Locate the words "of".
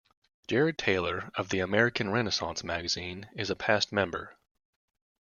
1.35-1.49